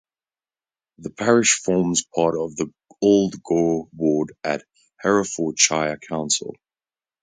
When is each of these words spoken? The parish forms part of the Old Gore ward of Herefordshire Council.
The 0.97 1.11
parish 1.11 1.59
forms 1.63 2.03
part 2.15 2.35
of 2.35 2.55
the 2.55 2.73
Old 3.03 3.35
Gore 3.43 3.87
ward 3.95 4.33
of 4.43 4.63
Herefordshire 4.99 5.99
Council. 5.99 6.55